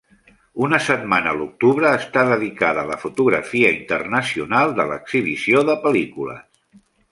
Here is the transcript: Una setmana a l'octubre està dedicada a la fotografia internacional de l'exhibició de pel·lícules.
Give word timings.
Una 0.67 0.77
setmana 0.85 1.33
a 1.33 1.37
l'octubre 1.41 1.91
està 1.97 2.23
dedicada 2.31 2.85
a 2.85 2.89
la 2.93 2.97
fotografia 3.05 3.75
internacional 3.75 4.75
de 4.83 4.89
l'exhibició 4.93 5.65
de 5.71 5.79
pel·lícules. 5.87 6.85